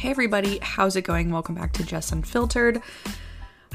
[0.00, 1.30] Hey, everybody, how's it going?
[1.30, 2.80] Welcome back to Jess Unfiltered.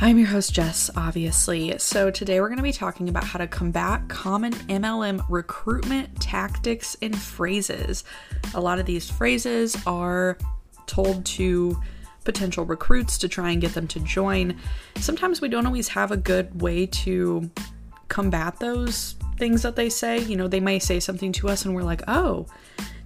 [0.01, 1.77] I'm your host, Jess, obviously.
[1.77, 6.97] So, today we're going to be talking about how to combat common MLM recruitment tactics
[7.03, 8.05] and phrases.
[8.55, 10.39] A lot of these phrases are
[10.87, 11.79] told to
[12.23, 14.57] potential recruits to try and get them to join.
[14.95, 17.51] Sometimes we don't always have a good way to
[18.07, 20.17] combat those things that they say.
[20.17, 22.47] You know, they may say something to us and we're like, oh,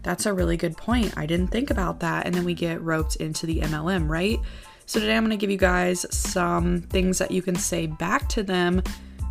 [0.03, 1.13] that's a really good point.
[1.17, 2.26] I didn't think about that.
[2.26, 4.40] And then we get roped into the MLM, right?
[4.85, 8.27] So today I'm going to give you guys some things that you can say back
[8.30, 8.81] to them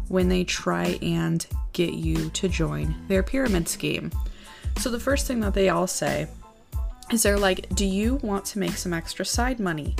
[0.09, 4.12] when they try and get you to join their pyramid scheme.
[4.77, 6.29] So the first thing that they all say
[7.11, 9.97] is they're like, Do you want to make some extra side money?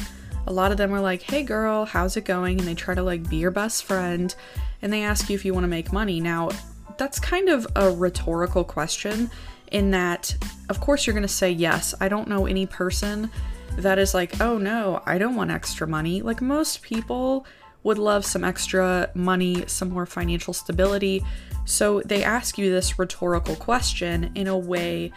[0.47, 2.59] A lot of them are like, Hey girl, how's it going?
[2.59, 4.35] And they try to like be your best friend
[4.81, 6.21] and they ask you if you want to make money.
[6.21, 6.51] Now,
[6.97, 9.31] that's kind of a rhetorical question
[9.71, 10.37] in that,
[10.69, 11.95] of course, you're going to say yes.
[12.01, 13.31] I don't know any person
[13.77, 16.23] that is like, oh no, I don't want extra money.
[16.23, 17.47] Like most people
[17.85, 21.25] would love some extra money, some more financial stability.
[21.65, 25.13] So they ask you this rhetorical question in a way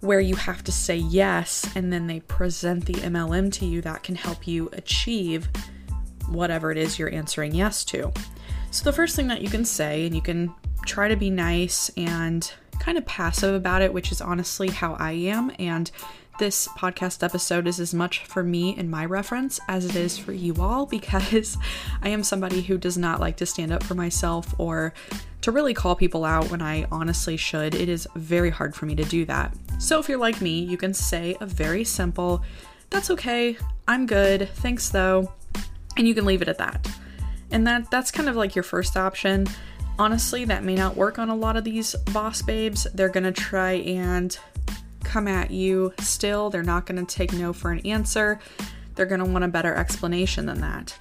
[0.00, 4.02] where you have to say yes, and then they present the MLM to you that
[4.02, 5.48] can help you achieve
[6.28, 8.12] whatever it is you're answering yes to.
[8.70, 10.52] So the first thing that you can say, and you can
[10.84, 15.12] try to be nice and kind of passive about it, which is honestly how I
[15.12, 15.52] am.
[15.58, 15.90] And
[16.38, 20.32] this podcast episode is as much for me and my reference as it is for
[20.32, 21.56] you all because
[22.02, 24.92] I am somebody who does not like to stand up for myself or
[25.42, 27.74] to really call people out when I honestly should.
[27.74, 29.54] It is very hard for me to do that.
[29.78, 32.42] So if you're like me, you can say a very simple,
[32.90, 35.32] that's okay, I'm good, thanks though,
[35.96, 36.88] and you can leave it at that.
[37.50, 39.46] And that that's kind of like your first option.
[39.98, 42.86] Honestly, that may not work on a lot of these boss babes.
[42.94, 44.36] They're to try and
[45.04, 46.50] come at you still.
[46.50, 48.40] They're not to take no for an answer.
[48.94, 50.96] They're to want a better explanation than that.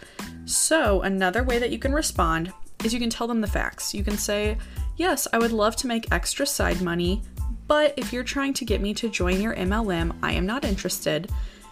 [0.45, 2.53] So, another way that you can respond
[2.83, 3.93] is you can tell them the facts.
[3.95, 4.57] You can say,
[4.95, 7.23] Yes, I would love to make extra side money,
[7.67, 11.31] but if you're trying to get me to join your MLM, I am not interested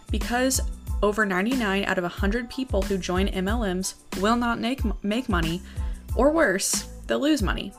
[0.09, 0.59] because
[1.03, 5.61] over 99 out of 100 people who join MLMs will not make, make money,
[6.15, 7.73] or worse, they'll lose money.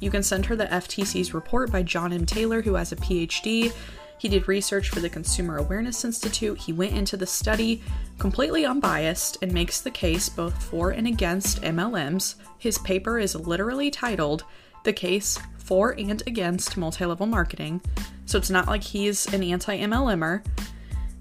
[0.00, 2.24] You can send her the FTC's report by Jon M.
[2.24, 3.72] Taylor, who has a PhD.
[4.18, 6.58] He did research for the Consumer Awareness Institute.
[6.58, 7.82] He went into the study
[8.18, 12.34] completely unbiased and makes the case both for and against MLMs.
[12.58, 14.44] His paper is literally titled
[14.84, 17.80] The Case for and Against Multi Level Marketing.
[18.26, 20.44] So it's not like he's an anti MLMer.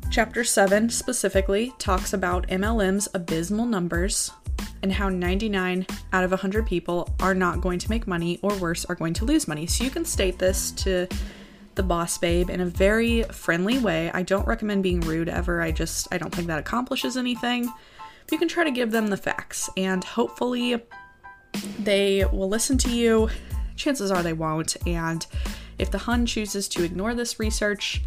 [0.10, 4.32] Chapter 7 specifically talks about MLM's abysmal numbers,
[4.84, 8.86] and how 99 out of 100 people are not going to make money or worse
[8.86, 9.68] are going to lose money.
[9.68, 11.08] So you can state this to
[11.76, 14.12] the boss babe in a very friendly way.
[14.14, 15.62] I don't recommend being rude ever.
[15.62, 17.66] I just I don't think that accomplishes anything.
[17.66, 20.82] But you can try to give them the facts and hopefully
[21.80, 23.30] they will listen to you.
[23.76, 25.26] Chances are they won't and
[25.78, 28.02] if the Hun chooses to ignore this research,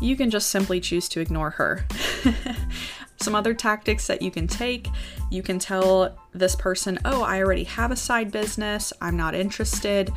[0.00, 1.86] you can just simply choose to ignore her.
[3.20, 4.88] Some other tactics that you can take
[5.30, 10.10] you can tell this person, oh, I already have a side business, I'm not interested.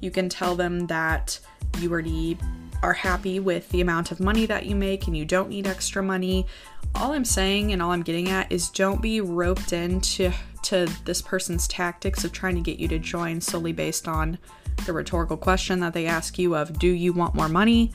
[0.00, 1.38] You can tell them that
[1.78, 2.38] you already
[2.82, 6.02] are happy with the amount of money that you make and you don't need extra
[6.02, 6.46] money.
[6.94, 10.32] All I'm saying and all I'm getting at is don't be roped into
[10.62, 14.38] to this person's tactics of trying to get you to join solely based on
[14.86, 17.92] the rhetorical question that they ask you of do you want more money?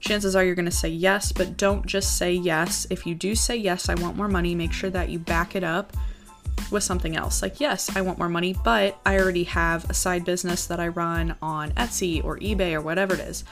[0.00, 2.86] Chances are you're going to say yes, but don't just say yes.
[2.90, 5.64] If you do say yes, I want more money, make sure that you back it
[5.64, 5.92] up
[6.70, 7.42] with something else.
[7.42, 10.88] Like, yes, I want more money, but I already have a side business that I
[10.88, 13.44] run on Etsy or eBay or whatever it is.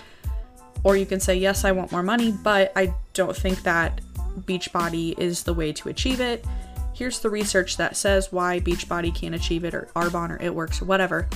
[0.83, 4.01] Or you can say, yes, I want more money, but I don't think that
[4.41, 6.45] Beachbody is the way to achieve it.
[6.93, 10.83] Here's the research that says why Beachbody can't achieve it, or Arbonne, or It Works,
[10.83, 11.29] or whatever.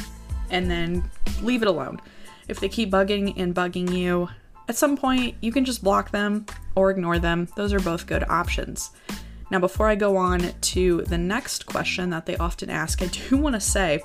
[0.50, 1.10] And then
[1.42, 2.00] leave it alone.
[2.46, 4.28] If they keep bugging and bugging you,
[4.68, 7.48] at some point, you can just block them or ignore them.
[7.56, 8.90] Those are both good options.
[9.50, 13.36] Now, before I go on to the next question that they often ask, I do
[13.38, 14.02] want to say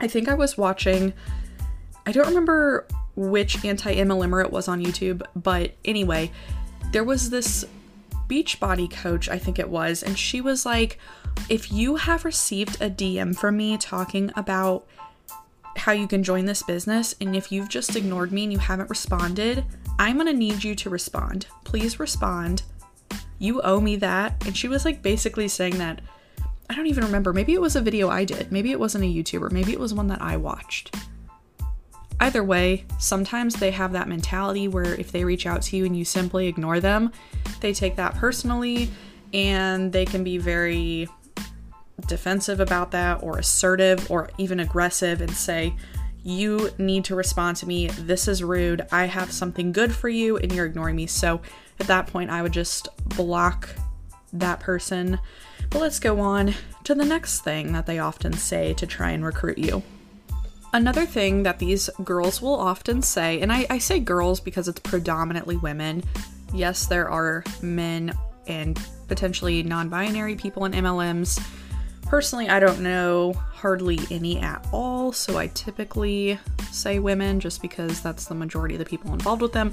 [0.00, 1.12] I think I was watching,
[2.06, 2.86] I don't remember
[3.16, 6.30] which anti MLMer it was on YouTube, but anyway,
[6.92, 7.66] there was this
[8.26, 10.98] Beachbody coach, I think it was, and she was like,
[11.48, 14.86] if you have received a DM from me talking about
[15.76, 18.88] how you can join this business, and if you've just ignored me and you haven't
[18.88, 19.64] responded,
[19.98, 21.46] I'm gonna need you to respond.
[21.64, 22.62] Please respond.
[23.38, 24.46] You owe me that.
[24.46, 26.00] And she was like basically saying that.
[26.68, 27.32] I don't even remember.
[27.32, 28.52] Maybe it was a video I did.
[28.52, 29.50] Maybe it wasn't a YouTuber.
[29.50, 30.94] Maybe it was one that I watched.
[32.20, 35.96] Either way, sometimes they have that mentality where if they reach out to you and
[35.96, 37.10] you simply ignore them,
[37.60, 38.90] they take that personally
[39.32, 41.08] and they can be very
[42.06, 45.74] defensive about that or assertive or even aggressive and say,
[46.22, 47.88] You need to respond to me.
[47.88, 48.86] This is rude.
[48.92, 51.06] I have something good for you and you're ignoring me.
[51.06, 51.40] So
[51.78, 53.68] at that point, I would just block
[54.32, 55.18] that person.
[55.70, 59.24] But let's go on to the next thing that they often say to try and
[59.24, 59.82] recruit you.
[60.72, 64.80] Another thing that these girls will often say, and I, I say girls because it's
[64.80, 66.04] predominantly women.
[66.54, 68.12] Yes, there are men
[68.46, 71.42] and potentially non binary people in MLMs.
[72.10, 76.40] Personally, I don't know hardly any at all, so I typically
[76.72, 79.72] say women just because that's the majority of the people involved with them.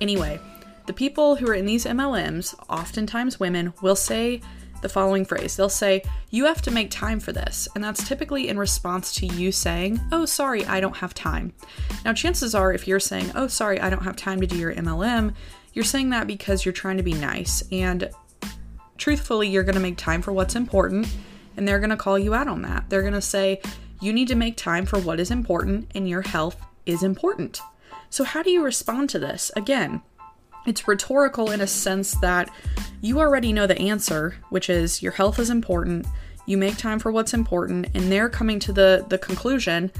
[0.00, 0.40] Anyway,
[0.86, 4.40] the people who are in these MLMs, oftentimes women, will say
[4.80, 5.54] the following phrase.
[5.54, 7.68] They'll say, You have to make time for this.
[7.74, 11.52] And that's typically in response to you saying, Oh, sorry, I don't have time.
[12.06, 14.74] Now, chances are, if you're saying, Oh, sorry, I don't have time to do your
[14.74, 15.34] MLM,
[15.74, 17.62] you're saying that because you're trying to be nice.
[17.70, 18.08] And
[18.96, 21.06] truthfully, you're going to make time for what's important.
[21.56, 22.88] And they're going to call you out on that.
[22.88, 23.60] They're going to say,
[24.00, 27.60] You need to make time for what is important, and your health is important.
[28.10, 29.50] So, how do you respond to this?
[29.56, 30.02] Again,
[30.66, 32.50] it's rhetorical in a sense that
[33.00, 36.06] you already know the answer, which is your health is important.
[36.46, 39.90] You make time for what's important, and they're coming to the the conclusion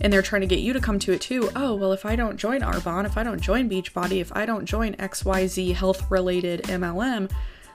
[0.00, 1.50] and they're trying to get you to come to it too.
[1.56, 4.64] Oh, well, if I don't join Arbonne, if I don't join Beachbody, if I don't
[4.64, 7.30] join XYZ health related MLM,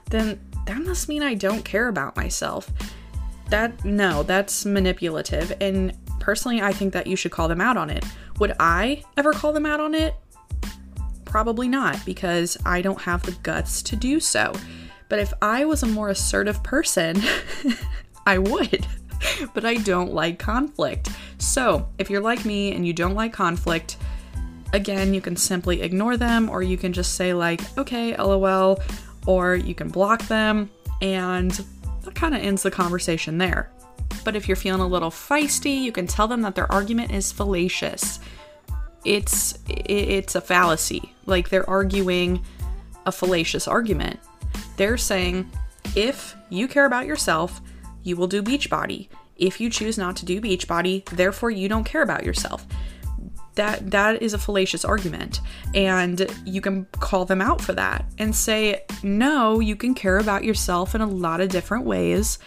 [0.10, 2.72] then that must mean I don't care about myself.
[3.50, 5.54] That, no, that's manipulative.
[5.62, 8.06] And personally, I think that you should call them out on it.
[8.40, 10.16] Would I ever call them out on it?
[11.26, 14.54] Probably not, because I don't have the guts to do so.
[15.10, 17.22] But if I was a more assertive person,
[18.26, 18.88] I would.
[19.54, 21.10] but I don't like conflict.
[21.38, 23.98] So, if you're like me and you don't like conflict,
[24.74, 28.82] again, you can simply ignore them or you can just say, like, okay, lol,
[29.26, 30.70] or you can block them,
[31.02, 31.64] and
[32.04, 33.72] that kind of ends the conversation there.
[34.24, 37.32] But if you're feeling a little feisty, you can tell them that their argument is
[37.32, 38.20] fallacious
[39.06, 41.14] it's it's a fallacy.
[41.26, 42.44] Like they're arguing
[43.06, 44.20] a fallacious argument.
[44.78, 45.50] They're saying
[45.96, 47.62] if you care about yourself,
[48.04, 49.10] you will do Beachbody.
[49.36, 52.66] If you choose not to do Beachbody, therefore you don't care about yourself.
[53.56, 55.42] That that is a fallacious argument
[55.76, 60.44] and you can call them out for that and say no, you can care about
[60.44, 62.40] yourself in a lot of different ways.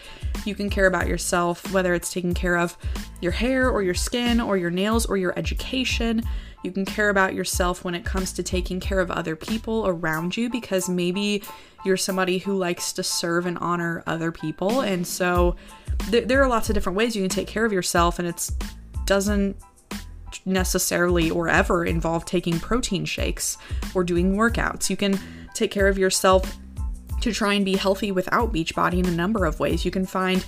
[0.45, 2.77] You can care about yourself whether it's taking care of
[3.21, 6.23] your hair or your skin or your nails or your education
[6.63, 10.35] you can care about yourself when it comes to taking care of other people around
[10.35, 11.43] you because maybe
[11.85, 14.81] you're somebody who likes to serve and honor other people.
[14.81, 15.55] And so
[16.11, 18.49] th- there are lots of different ways you can take care of yourself, and it
[19.05, 19.55] doesn't
[20.45, 23.57] necessarily or ever involve taking protein shakes
[23.95, 24.89] or doing workouts.
[24.89, 25.19] You can
[25.53, 26.57] take care of yourself
[27.21, 29.83] to try and be healthy without Beachbody in a number of ways.
[29.83, 30.45] You can find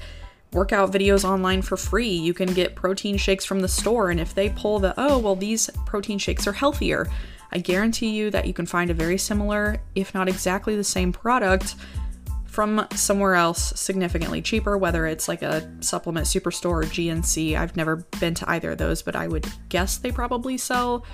[0.53, 2.09] workout videos online for free.
[2.09, 4.11] You can get protein shakes from the store.
[4.11, 7.07] And if they pull the, oh, well, these protein shakes are healthier,
[7.51, 11.11] I guarantee you that you can find a very similar, if not exactly the same
[11.11, 11.75] product
[12.59, 17.55] from somewhere else significantly cheaper, whether it's like a supplement superstore or GNC.
[17.55, 21.05] I've never been to either of those, but I would guess they probably sell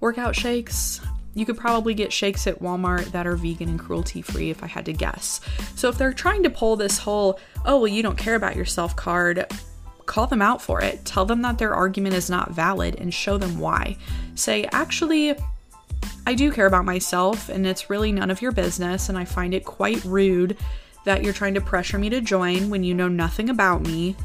[0.00, 1.00] workout shakes.
[1.32, 4.66] You could probably get shakes at Walmart that are vegan and cruelty free if I
[4.66, 5.40] had to guess.
[5.76, 8.94] So if they're trying to pull this whole, oh, well, you don't care about yourself
[8.94, 9.46] card,
[10.04, 11.06] call them out for it.
[11.06, 13.96] Tell them that their argument is not valid and show them why.
[14.34, 15.36] Say, actually,
[16.26, 19.54] I do care about myself and it's really none of your business, and I find
[19.54, 20.58] it quite rude
[21.04, 24.16] that you're trying to pressure me to join when you know nothing about me.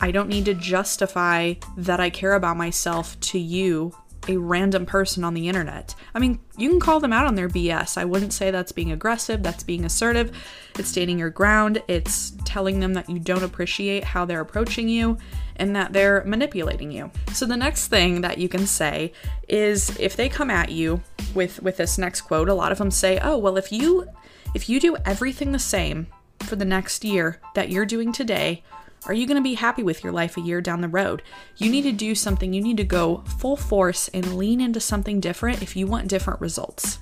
[0.00, 3.94] I don't need to justify that I care about myself to you
[4.28, 5.94] a random person on the internet.
[6.14, 7.96] I mean, you can call them out on their BS.
[7.96, 10.36] I wouldn't say that's being aggressive, that's being assertive.
[10.78, 15.18] It's standing your ground, it's telling them that you don't appreciate how they're approaching you
[15.56, 17.10] and that they're manipulating you.
[17.32, 19.12] So the next thing that you can say
[19.48, 21.00] is if they come at you
[21.34, 24.06] with with this next quote, a lot of them say, "Oh, well if you
[24.54, 26.06] if you do everything the same
[26.40, 28.62] for the next year that you're doing today,
[29.06, 31.22] are you going to be happy with your life a year down the road?
[31.56, 35.20] You need to do something, you need to go full force and lean into something
[35.20, 36.98] different if you want different results.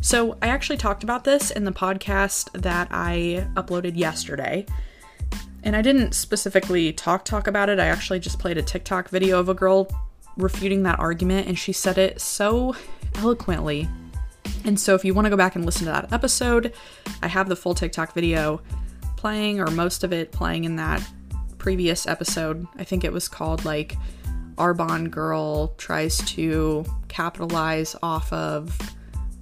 [0.00, 4.66] So, I actually talked about this in the podcast that I uploaded yesterday.
[5.62, 7.80] And I didn't specifically talk talk about it.
[7.80, 9.88] I actually just played a TikTok video of a girl
[10.36, 12.76] refuting that argument and she said it so
[13.16, 13.88] eloquently.
[14.64, 16.72] And so if you want to go back and listen to that episode,
[17.22, 18.60] I have the full TikTok video
[19.16, 21.06] playing, or most of it playing in that
[21.58, 22.66] previous episode.
[22.76, 23.96] I think it was called like
[24.56, 28.78] Arbonne Girl tries to capitalize off of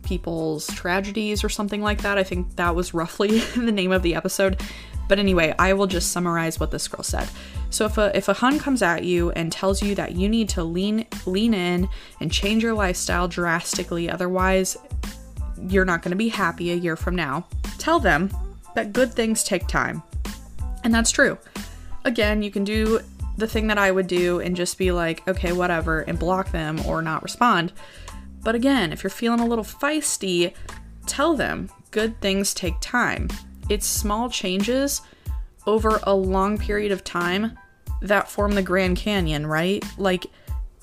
[0.02, 2.18] people's tragedies or something like that.
[2.18, 4.60] I think that was roughly the name of the episode.
[5.08, 7.28] But anyway, I will just summarize what this girl said.
[7.70, 10.48] So if a if a hun comes at you and tells you that you need
[10.50, 11.88] to lean lean in
[12.20, 14.76] and change your lifestyle drastically, otherwise
[15.68, 17.46] you're not going to be happy a year from now,
[17.78, 18.30] tell them
[18.74, 20.02] that good things take time.
[20.84, 21.38] And that's true.
[22.04, 23.00] Again, you can do
[23.36, 26.80] the thing that I would do and just be like, okay, whatever, and block them
[26.86, 27.72] or not respond.
[28.42, 30.54] But again, if you're feeling a little feisty,
[31.06, 33.28] tell them good things take time.
[33.68, 35.02] It's small changes
[35.66, 37.58] over a long period of time
[38.00, 39.84] that form the Grand Canyon, right?
[39.96, 40.26] Like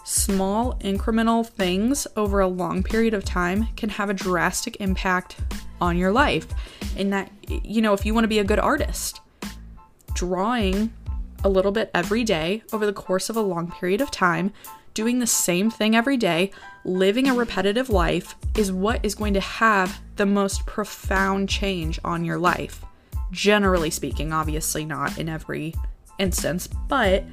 [0.09, 5.37] small incremental things over a long period of time can have a drastic impact
[5.79, 6.47] on your life.
[6.97, 9.21] And that, you know, if you want to be a good artist,
[10.15, 10.91] drawing
[11.43, 14.51] a little bit every day over the course of a long period of time,
[14.95, 16.49] doing the same thing every day,
[16.83, 22.25] living a repetitive life is what is going to have the most profound change on
[22.25, 22.83] your life.
[23.29, 25.75] Generally speaking, obviously not in every
[26.17, 27.23] instance, but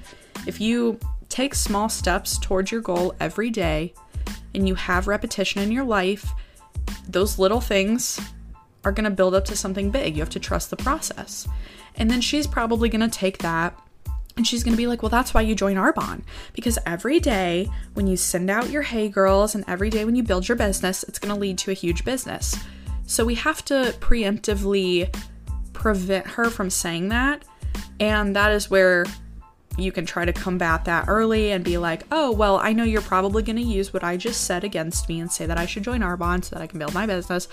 [0.47, 3.95] if you take small steps towards your goal every day
[4.55, 6.33] and you have repetition in your life,
[7.09, 8.21] those little things
[8.85, 10.17] are going to build up to something big.
[10.17, 11.47] You have to trust the process.
[11.97, 13.79] And then she's probably going to take that
[14.37, 16.23] and she's going to be like, Well, that's why you join Arbonne.
[16.53, 20.23] Because every day when you send out your Hey Girls and every day when you
[20.23, 22.57] build your business, it's going to lead to a huge business.
[23.07, 25.15] So we have to preemptively
[25.73, 27.45] prevent her from saying that.
[27.99, 29.07] And that is where
[29.77, 33.03] you can try to combat that early and be like, oh, well, I know you're
[33.03, 35.85] probably going to use what I just said against me and say that I should
[35.85, 37.49] join Arbonne so that I can build my business.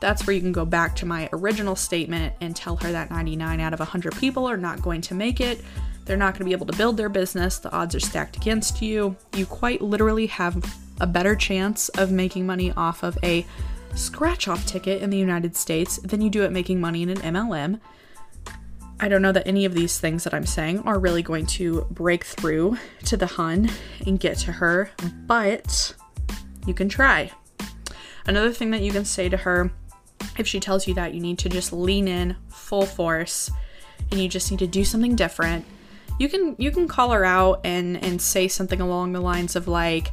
[0.00, 3.60] That's where you can go back to my original statement and tell her that 99
[3.60, 5.60] out of 100 people are not going to make it.
[6.04, 7.58] They're not going to be able to build their business.
[7.58, 9.16] The odds are stacked against you.
[9.34, 13.44] You quite literally have a better chance of making money off of a
[13.94, 17.18] scratch off ticket in the United States than you do at making money in an
[17.18, 17.80] MLM.
[19.00, 21.86] I don't know that any of these things that I'm saying are really going to
[21.90, 23.70] break through to the Hun
[24.04, 24.90] and get to her,
[25.26, 25.94] but
[26.66, 27.30] you can try.
[28.26, 29.70] Another thing that you can say to her
[30.36, 33.50] if she tells you that you need to just lean in full force
[34.10, 35.64] and you just need to do something different,
[36.18, 39.68] you can you can call her out and and say something along the lines of
[39.68, 40.10] like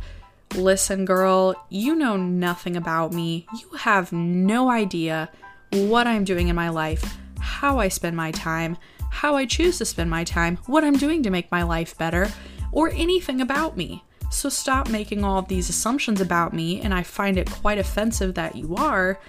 [0.55, 3.47] listen girl, you know nothing about me.
[3.59, 5.29] You have no idea
[5.71, 8.77] what I'm doing in my life how I spend my time,
[9.11, 12.29] how I choose to spend my time, what I'm doing to make my life better,
[12.71, 14.03] or anything about me.
[14.29, 18.33] So stop making all of these assumptions about me, and I find it quite offensive
[18.33, 19.19] that you are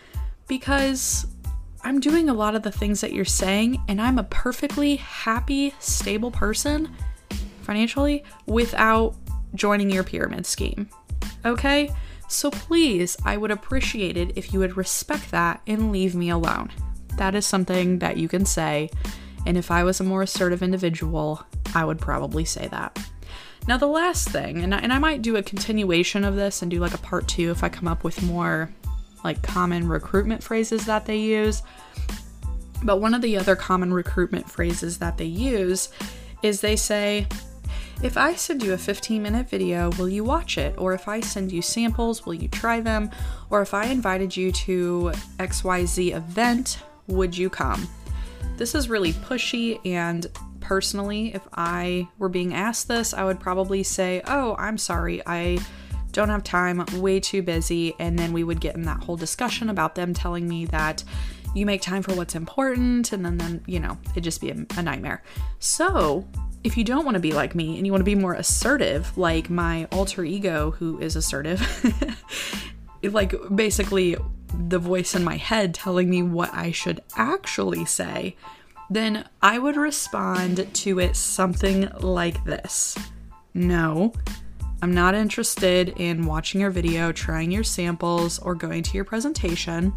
[0.48, 1.26] because
[1.84, 5.74] I'm doing a lot of the things that you're saying, and I'm a perfectly happy,
[5.78, 6.90] stable person
[7.62, 9.14] financially without
[9.54, 10.88] joining your pyramid scheme.
[11.44, 11.94] Okay?
[12.28, 16.72] So please, I would appreciate it if you would respect that and leave me alone.
[17.16, 18.90] That is something that you can say.
[19.46, 21.44] And if I was a more assertive individual,
[21.74, 22.98] I would probably say that.
[23.68, 26.70] Now, the last thing, and I, and I might do a continuation of this and
[26.70, 28.70] do like a part two if I come up with more
[29.24, 31.62] like common recruitment phrases that they use.
[32.82, 35.88] But one of the other common recruitment phrases that they use
[36.42, 37.26] is they say,
[38.02, 40.74] if I send you a 15 minute video, will you watch it?
[40.78, 43.10] Or if I send you samples, will you try them?
[43.50, 47.88] Or if I invited you to XYZ event, would you come?
[48.56, 50.26] This is really pushy, and
[50.60, 55.58] personally, if I were being asked this, I would probably say, Oh, I'm sorry, I
[56.12, 57.94] don't have time, way too busy.
[57.98, 61.04] And then we would get in that whole discussion about them telling me that
[61.54, 64.66] you make time for what's important, and then, then you know, it'd just be a,
[64.76, 65.22] a nightmare.
[65.58, 66.26] So,
[66.64, 69.16] if you don't want to be like me and you want to be more assertive,
[69.16, 71.62] like my alter ego who is assertive,
[73.02, 74.16] like basically
[74.68, 78.36] the voice in my head telling me what I should actually say,
[78.90, 82.96] then I would respond to it something like this.
[83.54, 84.12] No,
[84.82, 89.92] I'm not interested in watching your video, trying your samples, or going to your presentation.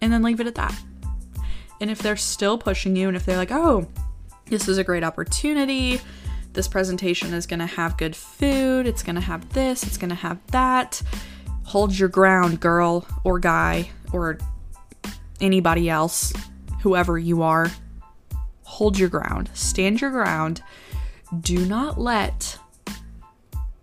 [0.00, 0.74] And then leave it at that.
[1.80, 3.86] And if they're still pushing you, and if they're like, oh,
[4.46, 6.00] this is a great opportunity,
[6.54, 11.02] this presentation is gonna have good food, it's gonna have this, it's gonna have that
[11.66, 14.38] hold your ground, girl or guy or
[15.40, 16.32] anybody else,
[16.80, 17.70] whoever you are.
[18.62, 19.50] Hold your ground.
[19.52, 20.62] Stand your ground.
[21.40, 22.58] Do not let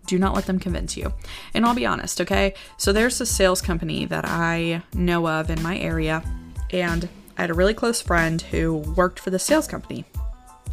[0.06, 1.14] do not let them convince you.
[1.54, 2.52] And I'll be honest, okay?
[2.76, 6.22] So there's a sales company that I know of in my area,
[6.70, 10.04] and I had a really close friend who worked for the sales company.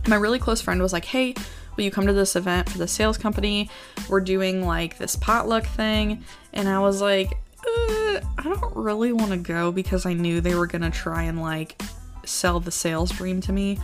[0.05, 1.33] My really close friend was like, "Hey,
[1.75, 3.69] will you come to this event for the sales company?
[4.09, 6.23] We're doing like this potluck thing.
[6.53, 10.55] And I was like, uh, I don't really want to go because I knew they
[10.55, 11.81] were going to try and like
[12.25, 13.79] sell the sales dream to me.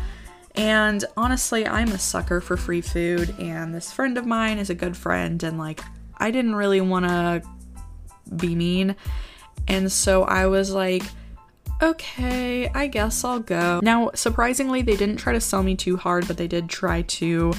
[0.55, 4.75] And honestly, I'm a sucker for free food, and this friend of mine is a
[4.75, 5.81] good friend, and like,
[6.17, 7.43] I didn't really want to
[8.36, 8.95] be mean.
[9.67, 11.03] And so I was like,
[11.81, 13.81] okay, I guess I'll go.
[13.83, 17.53] Now, surprisingly, they didn't try to sell me too hard, but they did try to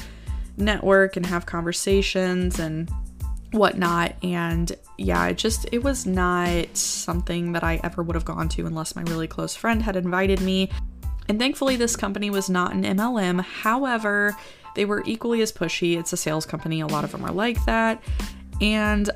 [0.56, 2.90] network and have conversations and
[3.52, 4.14] whatnot.
[4.22, 8.66] And yeah, it just, it was not something that I ever would have gone to
[8.66, 10.70] unless my really close friend had invited me.
[11.28, 13.40] And thankfully, this company was not an MLM.
[13.42, 14.36] However,
[14.74, 15.98] they were equally as pushy.
[15.98, 18.02] It's a sales company, a lot of them are like that.
[18.60, 19.10] And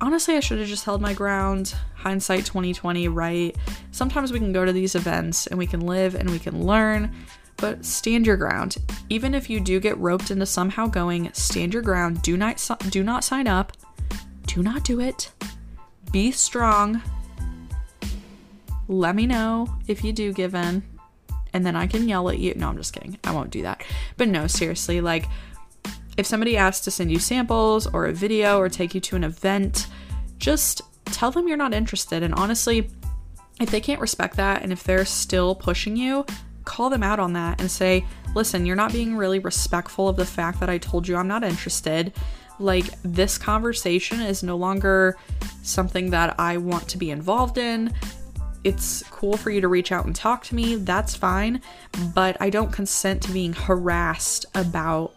[0.00, 1.74] honestly, I should have just held my ground.
[1.94, 3.56] Hindsight 2020, right?
[3.90, 7.14] Sometimes we can go to these events and we can live and we can learn,
[7.56, 8.76] but stand your ground.
[9.08, 12.22] Even if you do get roped into somehow going, stand your ground.
[12.22, 13.72] Do not do not sign up.
[14.46, 15.30] Do not do it.
[16.12, 17.02] Be strong.
[18.86, 20.82] Let me know if you do give in,
[21.52, 22.54] and then I can yell at you.
[22.54, 23.18] No, I'm just kidding.
[23.24, 23.82] I won't do that.
[24.16, 25.26] But no, seriously, like
[26.16, 29.24] if somebody asks to send you samples or a video or take you to an
[29.24, 29.86] event,
[30.38, 32.22] just tell them you're not interested.
[32.22, 32.90] And honestly,
[33.60, 36.26] if they can't respect that and if they're still pushing you,
[36.64, 38.04] call them out on that and say,
[38.34, 41.44] listen, you're not being really respectful of the fact that I told you I'm not
[41.44, 42.12] interested.
[42.58, 45.16] Like, this conversation is no longer
[45.62, 47.92] something that I want to be involved in.
[48.62, 51.60] It's cool for you to reach out and talk to me, that's fine,
[52.14, 55.14] but I don't consent to being harassed about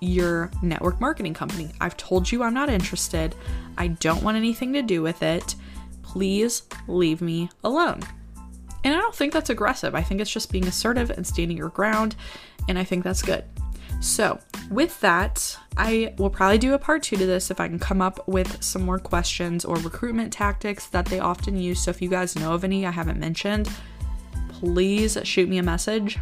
[0.00, 1.70] your network marketing company.
[1.80, 3.34] I've told you I'm not interested.
[3.76, 5.54] I don't want anything to do with it.
[6.02, 8.00] Please leave me alone.
[8.84, 9.94] And I don't think that's aggressive.
[9.94, 12.14] I think it's just being assertive and standing your ground,
[12.68, 13.44] and I think that's good.
[14.00, 14.38] So,
[14.70, 18.00] with that, I will probably do a part two to this if I can come
[18.00, 21.82] up with some more questions or recruitment tactics that they often use.
[21.82, 23.68] So, if you guys know of any I haven't mentioned,
[24.48, 26.18] please shoot me a message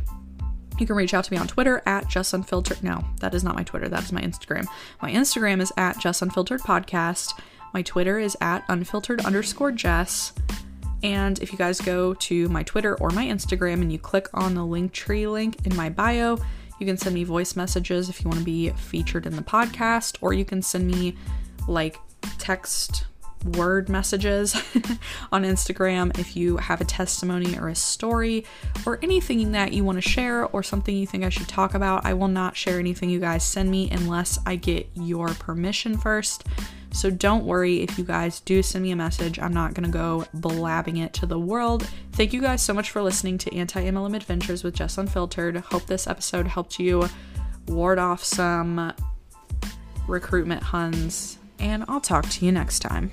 [0.78, 2.82] you can reach out to me on Twitter at Jess Unfiltered.
[2.82, 3.88] No, that is not my Twitter.
[3.88, 4.66] That is my Instagram.
[5.00, 7.40] My Instagram is at Jess Unfiltered Podcast.
[7.72, 10.32] My Twitter is at unfiltered underscore Jess.
[11.06, 14.54] And if you guys go to my Twitter or my Instagram and you click on
[14.54, 16.36] the Linktree link in my bio,
[16.80, 20.18] you can send me voice messages if you want to be featured in the podcast,
[20.20, 21.14] or you can send me
[21.68, 22.00] like
[22.38, 23.06] text
[23.54, 24.54] word messages
[25.32, 28.44] on Instagram if you have a testimony or a story
[28.84, 32.04] or anything that you want to share or something you think I should talk about.
[32.04, 36.44] I will not share anything you guys send me unless I get your permission first.
[36.92, 39.38] So don't worry if you guys do send me a message.
[39.38, 41.86] I'm not going to go blabbing it to the world.
[42.12, 45.56] Thank you guys so much for listening to Anti MLM Adventures with Jess Unfiltered.
[45.56, 47.06] Hope this episode helped you
[47.68, 48.94] ward off some
[50.06, 53.12] recruitment huns, and I'll talk to you next time.